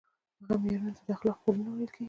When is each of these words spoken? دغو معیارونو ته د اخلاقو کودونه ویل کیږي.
دغو 0.45 0.55
معیارونو 0.61 0.95
ته 0.97 1.01
د 1.07 1.09
اخلاقو 1.15 1.41
کودونه 1.43 1.69
ویل 1.71 1.89
کیږي. 1.93 1.99